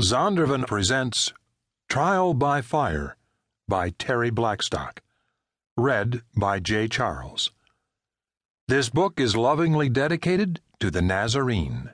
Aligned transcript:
Zondervan 0.00 0.66
presents 0.66 1.34
Trial 1.90 2.32
by 2.32 2.62
Fire 2.62 3.18
by 3.68 3.90
Terri 3.90 4.34
Blackstock. 4.34 5.02
Read 5.76 6.22
by 6.34 6.58
J. 6.58 6.88
Charles. 6.88 7.50
This 8.66 8.88
book 8.88 9.20
is 9.20 9.36
lovingly 9.36 9.90
dedicated 9.90 10.62
to 10.80 10.90
the 10.90 11.02
Nazarene. 11.02 11.90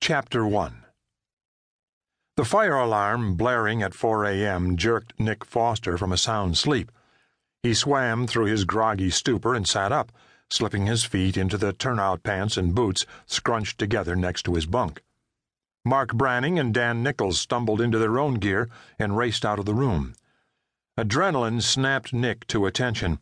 Chapter 0.00 0.44
1 0.44 0.84
The 2.36 2.44
fire 2.44 2.74
alarm 2.74 3.36
blaring 3.36 3.80
at 3.80 3.94
4 3.94 4.24
a.m. 4.24 4.76
jerked 4.76 5.12
Nick 5.20 5.44
Foster 5.44 5.96
from 5.96 6.10
a 6.10 6.16
sound 6.16 6.58
sleep. 6.58 6.90
He 7.62 7.74
swam 7.74 8.26
through 8.26 8.46
his 8.46 8.64
groggy 8.64 9.10
stupor 9.10 9.54
and 9.54 9.68
sat 9.68 9.92
up, 9.92 10.10
slipping 10.50 10.86
his 10.86 11.04
feet 11.04 11.36
into 11.36 11.56
the 11.56 11.72
turnout 11.72 12.24
pants 12.24 12.56
and 12.56 12.74
boots 12.74 13.06
scrunched 13.26 13.78
together 13.78 14.16
next 14.16 14.42
to 14.42 14.54
his 14.54 14.66
bunk. 14.66 15.00
Mark 15.84 16.14
Branning 16.14 16.58
and 16.58 16.74
Dan 16.74 17.02
Nichols 17.02 17.40
stumbled 17.40 17.80
into 17.80 17.98
their 17.98 18.18
own 18.18 18.34
gear 18.34 18.68
and 18.98 19.16
raced 19.16 19.46
out 19.46 19.58
of 19.58 19.64
the 19.64 19.74
room. 19.74 20.14
Adrenaline 20.98 21.62
snapped 21.62 22.12
Nick 22.12 22.46
to 22.48 22.66
attention, 22.66 23.18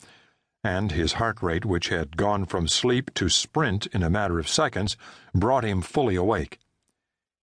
and 0.64 0.90
his 0.90 1.14
heart 1.14 1.40
rate, 1.40 1.64
which 1.64 1.88
had 1.88 2.16
gone 2.16 2.44
from 2.44 2.66
sleep 2.66 3.14
to 3.14 3.28
sprint 3.28 3.86
in 3.88 4.02
a 4.02 4.10
matter 4.10 4.38
of 4.40 4.48
seconds, 4.48 4.96
brought 5.32 5.64
him 5.64 5.80
fully 5.80 6.16
awake. 6.16 6.58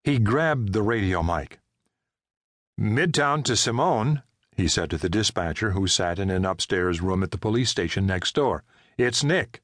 He 0.04 0.20
grabbed 0.20 0.74
the 0.74 0.84
radio 0.84 1.24
mic. 1.24 1.60
Midtown 2.78 3.44
to 3.46 3.56
Simone, 3.56 4.22
he 4.56 4.68
said 4.68 4.90
to 4.90 4.98
the 4.98 5.10
dispatcher 5.10 5.72
who 5.72 5.88
sat 5.88 6.20
in 6.20 6.30
an 6.30 6.46
upstairs 6.46 7.02
room 7.02 7.24
at 7.24 7.32
the 7.32 7.38
police 7.38 7.70
station 7.70 8.06
next 8.06 8.36
door. 8.36 8.64
It's 8.98 9.24
Nick. 9.24 9.62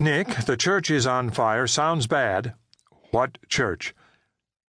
Nick, 0.00 0.28
the 0.46 0.56
church 0.56 0.90
is 0.90 1.06
on 1.06 1.30
fire. 1.30 1.66
Sounds 1.66 2.06
bad. 2.06 2.54
What 3.12 3.36
church? 3.46 3.94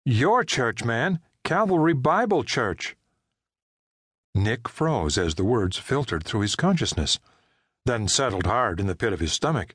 Your 0.04 0.44
church, 0.44 0.84
man. 0.84 1.22
Calvary 1.46 1.94
Bible 1.94 2.44
Church. 2.44 2.98
Nick 4.36 4.68
froze 4.68 5.18
as 5.18 5.36
the 5.36 5.46
words 5.46 5.78
filtered 5.78 6.26
through 6.26 6.42
his 6.42 6.58
consciousness, 6.58 7.20
then 7.86 8.10
settled 8.10 8.46
hard 8.46 8.82
in 8.82 8.88
the 8.88 8.98
pit 8.98 9.14
of 9.14 9.22
his 9.22 9.32
stomach. 9.32 9.74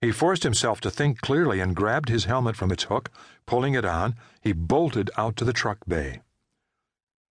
He 0.00 0.10
forced 0.10 0.42
himself 0.42 0.80
to 0.80 0.90
think 0.90 1.20
clearly 1.20 1.60
and 1.60 1.76
grabbed 1.76 2.08
his 2.08 2.24
helmet 2.24 2.56
from 2.56 2.72
its 2.72 2.82
hook. 2.82 3.12
Pulling 3.46 3.74
it 3.74 3.84
on, 3.84 4.16
he 4.40 4.52
bolted 4.52 5.08
out 5.16 5.36
to 5.36 5.44
the 5.44 5.52
truck 5.52 5.78
bay. 5.86 6.20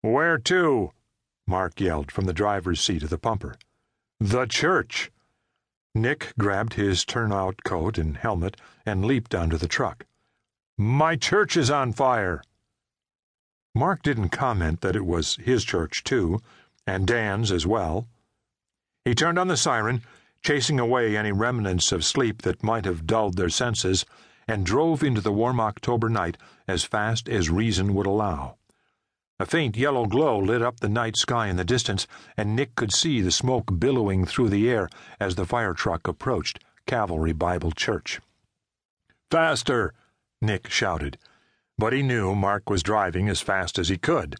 Where 0.00 0.38
to? 0.38 0.92
Mark 1.44 1.80
yelled 1.80 2.12
from 2.12 2.26
the 2.26 2.32
driver's 2.32 2.80
seat 2.80 3.02
of 3.02 3.10
the 3.10 3.18
pumper. 3.18 3.56
The 4.20 4.46
church. 4.46 5.10
Nick 5.92 6.32
grabbed 6.38 6.74
his 6.74 7.04
turnout 7.04 7.64
coat 7.64 7.98
and 7.98 8.16
helmet 8.16 8.56
and 8.86 9.04
leaped 9.04 9.34
onto 9.34 9.56
the 9.56 9.66
truck. 9.66 10.06
My 10.82 11.14
church 11.14 11.56
is 11.56 11.70
on 11.70 11.92
fire. 11.92 12.42
Mark 13.72 14.02
didn't 14.02 14.30
comment 14.30 14.80
that 14.80 14.96
it 14.96 15.06
was 15.06 15.36
his 15.36 15.62
church, 15.62 16.02
too, 16.02 16.42
and 16.88 17.06
Dan's 17.06 17.52
as 17.52 17.64
well. 17.64 18.08
He 19.04 19.14
turned 19.14 19.38
on 19.38 19.46
the 19.46 19.56
siren, 19.56 20.02
chasing 20.42 20.80
away 20.80 21.16
any 21.16 21.30
remnants 21.30 21.92
of 21.92 22.04
sleep 22.04 22.42
that 22.42 22.64
might 22.64 22.84
have 22.84 23.06
dulled 23.06 23.36
their 23.36 23.48
senses, 23.48 24.04
and 24.48 24.66
drove 24.66 25.04
into 25.04 25.20
the 25.20 25.30
warm 25.30 25.60
October 25.60 26.08
night 26.08 26.36
as 26.66 26.82
fast 26.82 27.28
as 27.28 27.48
reason 27.48 27.94
would 27.94 28.06
allow. 28.06 28.56
A 29.38 29.46
faint 29.46 29.76
yellow 29.76 30.06
glow 30.06 30.36
lit 30.36 30.62
up 30.62 30.80
the 30.80 30.88
night 30.88 31.16
sky 31.16 31.46
in 31.46 31.54
the 31.54 31.64
distance, 31.64 32.08
and 32.36 32.56
Nick 32.56 32.74
could 32.74 32.92
see 32.92 33.20
the 33.20 33.30
smoke 33.30 33.78
billowing 33.78 34.26
through 34.26 34.48
the 34.48 34.68
air 34.68 34.88
as 35.20 35.36
the 35.36 35.46
fire 35.46 35.74
truck 35.74 36.08
approached 36.08 36.58
Calvary 36.88 37.32
Bible 37.32 37.70
Church. 37.70 38.20
Faster! 39.30 39.94
Nick 40.42 40.68
shouted. 40.68 41.16
But 41.78 41.92
he 41.92 42.02
knew 42.02 42.34
Mark 42.34 42.68
was 42.68 42.82
driving 42.82 43.28
as 43.28 43.40
fast 43.40 43.78
as 43.78 43.88
he 43.88 43.96
could. 43.96 44.36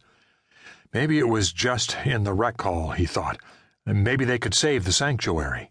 Maybe 0.92 1.18
it 1.18 1.28
was 1.28 1.52
just 1.52 1.96
in 2.04 2.24
the 2.24 2.34
rec 2.34 2.60
hall, 2.60 2.90
he 2.90 3.06
thought. 3.06 3.38
Maybe 3.86 4.24
they 4.24 4.38
could 4.38 4.54
save 4.54 4.84
the 4.84 4.92
sanctuary. 4.92 5.70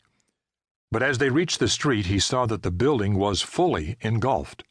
But 0.91 1.03
as 1.03 1.19
they 1.19 1.29
reached 1.29 1.59
the 1.59 1.67
street, 1.67 2.07
he 2.07 2.19
saw 2.19 2.45
that 2.47 2.63
the 2.63 2.71
building 2.71 3.15
was 3.15 3.41
fully 3.41 3.97
engulfed. 4.01 4.63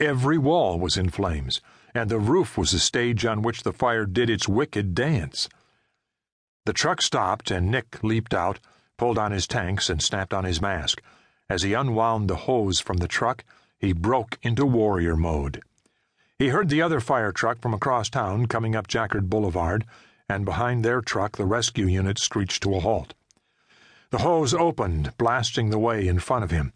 Every 0.00 0.38
wall 0.38 0.78
was 0.78 0.96
in 0.96 1.10
flames, 1.10 1.60
and 1.94 2.08
the 2.08 2.18
roof 2.18 2.56
was 2.56 2.72
a 2.72 2.78
stage 2.78 3.24
on 3.24 3.42
which 3.42 3.64
the 3.64 3.72
fire 3.72 4.06
did 4.06 4.30
its 4.30 4.48
wicked 4.48 4.94
dance. 4.94 5.48
The 6.66 6.72
truck 6.72 7.02
stopped, 7.02 7.50
and 7.50 7.70
Nick 7.70 8.02
leaped 8.02 8.32
out, 8.32 8.60
pulled 8.96 9.18
on 9.18 9.32
his 9.32 9.46
tanks, 9.46 9.90
and 9.90 10.02
snapped 10.02 10.32
on 10.32 10.44
his 10.44 10.60
mask. 10.60 11.02
As 11.50 11.62
he 11.62 11.74
unwound 11.74 12.28
the 12.28 12.36
hose 12.36 12.80
from 12.80 12.98
the 12.98 13.08
truck, 13.08 13.44
he 13.78 13.92
broke 13.92 14.38
into 14.42 14.66
warrior 14.66 15.16
mode. 15.16 15.62
He 16.38 16.48
heard 16.48 16.68
the 16.68 16.82
other 16.82 17.00
fire 17.00 17.32
truck 17.32 17.60
from 17.60 17.74
across 17.74 18.08
town 18.08 18.46
coming 18.46 18.76
up 18.76 18.86
Jackard 18.86 19.28
Boulevard, 19.28 19.84
and 20.28 20.44
behind 20.44 20.84
their 20.84 21.00
truck 21.00 21.36
the 21.36 21.46
rescue 21.46 21.86
unit 21.86 22.18
screeched 22.18 22.62
to 22.62 22.74
a 22.74 22.80
halt. 22.80 23.14
The 24.10 24.18
hose 24.18 24.54
opened, 24.54 25.16
blasting 25.18 25.70
the 25.70 25.78
way 25.78 26.06
in 26.06 26.18
front 26.18 26.44
of 26.44 26.50
him. 26.50 26.72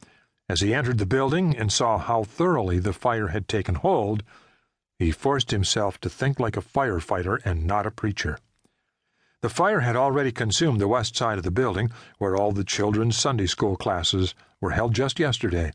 As 0.49 0.61
he 0.61 0.75
entered 0.75 0.99
the 0.99 1.07
building 1.07 1.57
and 1.57 1.73
saw 1.73 1.99
how 1.99 2.25
thoroughly 2.25 2.79
the 2.79 2.93
fire 2.93 3.29
had 3.29 3.49
taken 3.49 3.77
hold, 3.77 4.23
he 4.99 5.11
forced 5.11 5.51
himself 5.51 5.99
to 6.01 6.11
think 6.11 6.39
like 6.39 6.57
a 6.57 6.63
firefighter 6.63 7.39
and 7.45 7.67
not 7.67 7.87
a 7.87 7.91
preacher. 7.91 8.39
The 9.41 9.49
fire 9.49 9.81
had 9.81 9.97
already 9.97 10.31
consumed 10.31 10.81
the 10.81 10.89
west 10.89 11.17
side 11.17 11.39
of 11.39 11.45
the 11.45 11.51
building, 11.51 11.91
where 12.19 12.37
all 12.37 12.53
the 12.53 12.65
children's 12.65 13.17
Sunday 13.17 13.47
school 13.47 13.77
classes 13.77 14.35
were 14.61 14.71
held 14.71 14.95
just 14.95 15.19
yesterday, 15.19 15.73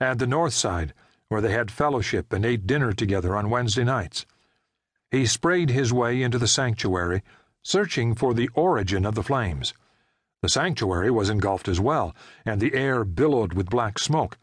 and 0.00 0.18
the 0.18 0.26
north 0.26 0.52
side, 0.52 0.92
where 1.28 1.40
they 1.40 1.52
had 1.52 1.70
fellowship 1.70 2.32
and 2.32 2.44
ate 2.44 2.66
dinner 2.66 2.92
together 2.92 3.34
on 3.36 3.50
Wednesday 3.50 3.84
nights. 3.84 4.26
He 5.10 5.26
sprayed 5.26 5.70
his 5.70 5.92
way 5.92 6.22
into 6.22 6.38
the 6.38 6.48
sanctuary, 6.48 7.22
searching 7.62 8.14
for 8.14 8.34
the 8.34 8.50
origin 8.54 9.04
of 9.04 9.14
the 9.14 9.22
flames. 9.22 9.72
The 10.42 10.48
sanctuary 10.48 11.10
was 11.10 11.30
engulfed 11.30 11.68
as 11.68 11.80
well, 11.80 12.14
and 12.44 12.60
the 12.60 12.74
air 12.74 13.04
billowed 13.04 13.54
with 13.54 13.70
black 13.70 13.98
smoke. 13.98 14.38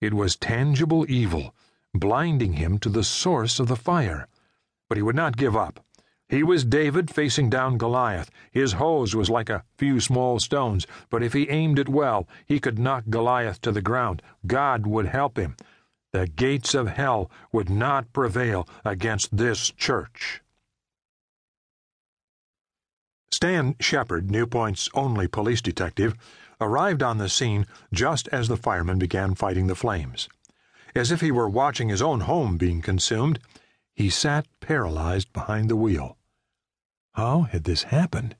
It 0.00 0.14
was 0.14 0.36
tangible 0.36 1.04
evil, 1.08 1.54
blinding 1.94 2.54
him 2.54 2.78
to 2.78 2.88
the 2.88 3.04
source 3.04 3.60
of 3.60 3.68
the 3.68 3.76
fire. 3.76 4.26
But 4.88 4.96
he 4.96 5.02
would 5.02 5.16
not 5.16 5.36
give 5.36 5.56
up. 5.56 5.84
He 6.30 6.44
was 6.44 6.64
David 6.64 7.10
facing 7.10 7.50
down 7.50 7.76
Goliath. 7.76 8.30
His 8.52 8.74
hose 8.74 9.16
was 9.16 9.28
like 9.28 9.50
a 9.50 9.64
few 9.76 9.98
small 9.98 10.38
stones, 10.38 10.86
but 11.10 11.24
if 11.24 11.32
he 11.32 11.50
aimed 11.50 11.76
it 11.76 11.88
well, 11.88 12.28
he 12.46 12.60
could 12.60 12.78
knock 12.78 13.02
Goliath 13.10 13.60
to 13.62 13.72
the 13.72 13.82
ground. 13.82 14.22
God 14.46 14.86
would 14.86 15.06
help 15.06 15.36
him. 15.36 15.56
The 16.12 16.28
gates 16.28 16.72
of 16.72 16.86
hell 16.86 17.32
would 17.50 17.68
not 17.68 18.12
prevail 18.12 18.68
against 18.84 19.36
this 19.36 19.72
church. 19.72 20.40
Stan 23.32 23.74
Shepard, 23.80 24.30
Newpointe's 24.30 24.88
only 24.94 25.26
police 25.26 25.60
detective, 25.60 26.14
arrived 26.60 27.02
on 27.02 27.18
the 27.18 27.28
scene 27.28 27.66
just 27.92 28.28
as 28.28 28.46
the 28.46 28.56
firemen 28.56 29.00
began 29.00 29.34
fighting 29.34 29.66
the 29.66 29.74
flames. 29.74 30.28
As 30.94 31.10
if 31.10 31.22
he 31.22 31.32
were 31.32 31.48
watching 31.48 31.88
his 31.88 32.02
own 32.02 32.20
home 32.20 32.56
being 32.56 32.82
consumed, 32.82 33.40
he 33.92 34.08
sat 34.08 34.46
paralyzed 34.60 35.32
behind 35.32 35.68
the 35.68 35.76
wheel. 35.76 36.18
How 37.20 37.42
had 37.42 37.64
this 37.64 37.82
happened? 37.82 38.34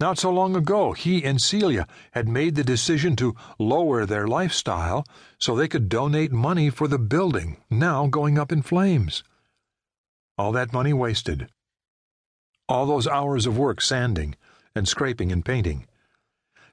Not 0.00 0.16
so 0.16 0.30
long 0.30 0.56
ago, 0.56 0.94
he 0.94 1.22
and 1.22 1.38
Celia 1.38 1.86
had 2.12 2.28
made 2.28 2.54
the 2.54 2.64
decision 2.64 3.14
to 3.16 3.36
lower 3.58 4.06
their 4.06 4.26
lifestyle 4.26 5.04
so 5.38 5.54
they 5.54 5.68
could 5.68 5.90
donate 5.90 6.32
money 6.32 6.70
for 6.70 6.88
the 6.88 6.98
building, 6.98 7.58
now 7.68 8.06
going 8.06 8.38
up 8.38 8.52
in 8.52 8.62
flames. 8.62 9.22
All 10.38 10.50
that 10.52 10.72
money 10.72 10.94
wasted. 10.94 11.50
All 12.70 12.86
those 12.86 13.06
hours 13.06 13.44
of 13.44 13.58
work 13.58 13.82
sanding 13.82 14.34
and 14.74 14.88
scraping 14.88 15.30
and 15.30 15.44
painting. 15.44 15.86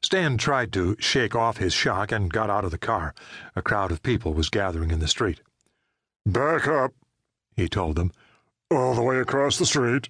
Stan 0.01 0.37
tried 0.37 0.71
to 0.71 0.95
shake 0.97 1.35
off 1.35 1.57
his 1.57 1.73
shock 1.73 2.13
and 2.13 2.31
got 2.31 2.49
out 2.49 2.63
of 2.63 2.71
the 2.71 2.77
car. 2.77 3.13
A 3.53 3.61
crowd 3.61 3.91
of 3.91 4.01
people 4.01 4.33
was 4.33 4.49
gathering 4.49 4.91
in 4.91 4.99
the 4.99 5.09
street. 5.09 5.41
Back 6.25 6.69
up, 6.69 6.93
he 7.57 7.67
told 7.67 7.97
them. 7.97 8.13
All 8.71 8.95
the 8.95 9.01
way 9.01 9.17
across 9.17 9.57
the 9.57 9.65
street. 9.65 10.07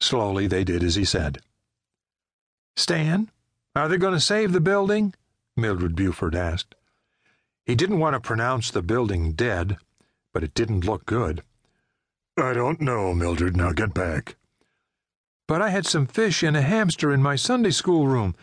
Slowly 0.00 0.46
they 0.46 0.64
did 0.64 0.82
as 0.82 0.94
he 0.94 1.04
said. 1.04 1.40
Stan, 2.76 3.30
are 3.76 3.88
they 3.88 3.98
going 3.98 4.14
to 4.14 4.20
save 4.20 4.52
the 4.52 4.60
building? 4.60 5.14
Mildred 5.56 5.94
Buford 5.94 6.34
asked. 6.34 6.74
He 7.66 7.74
didn't 7.74 7.98
want 7.98 8.14
to 8.14 8.20
pronounce 8.20 8.70
the 8.70 8.82
building 8.82 9.32
dead, 9.32 9.76
but 10.32 10.42
it 10.42 10.54
didn't 10.54 10.84
look 10.84 11.04
good. 11.04 11.42
I 12.36 12.52
don't 12.54 12.80
know, 12.80 13.12
Mildred. 13.12 13.56
Now 13.56 13.72
get 13.72 13.92
back. 13.92 14.36
But 15.46 15.60
I 15.60 15.70
had 15.70 15.86
some 15.86 16.06
fish 16.06 16.42
and 16.42 16.56
a 16.56 16.62
hamster 16.62 17.12
in 17.12 17.22
my 17.22 17.36
Sunday 17.36 17.70
school 17.70 18.06
room. 18.06 18.34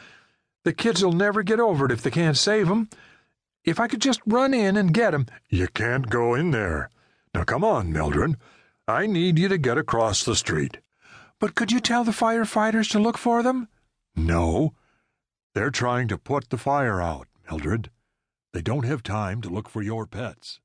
The 0.63 0.74
kids'll 0.74 1.13
never 1.13 1.42
get 1.42 1.59
over 1.59 1.86
it 1.86 1.92
if 1.92 2.04
they 2.04 2.12
can't 2.12 2.38
save 2.38 2.69
'em. 2.69 2.89
If 3.63 3.80
I 3.80 3.88
could 3.88 4.01
just 4.01 4.21
run 4.25 4.54
in 4.54 4.77
and 4.77 4.94
get 4.94 5.13
'em. 5.13 5.25
You 5.50 5.68
can't 5.68 6.09
go 6.09 6.36
in 6.36 6.51
there. 6.51 6.89
Now 7.33 7.44
come 7.44 7.63
on, 7.63 7.92
Mildred. 7.92 8.36
I 8.88 9.07
need 9.07 9.39
you 9.39 9.48
to 9.48 9.57
get 9.57 9.77
across 9.77 10.24
the 10.24 10.36
street. 10.36 10.80
But 11.39 11.56
could 11.56 11.72
you 11.72 11.80
tell 11.80 12.04
the 12.04 12.12
firefighters 12.12 12.89
to 12.92 13.00
look 13.00 13.18
for 13.18 13.44
them? 13.44 13.68
No. 14.16 14.74
They're 15.54 15.72
trying 15.72 16.07
to 16.07 16.18
put 16.18 16.50
the 16.50 16.57
fire 16.57 17.01
out, 17.01 17.28
Mildred. 17.50 17.92
They 18.54 18.62
don't 18.62 18.86
have 18.86 19.04
time 19.04 19.42
to 19.42 19.50
look 19.50 19.69
for 19.69 19.81
your 19.81 20.07
pets. 20.07 20.60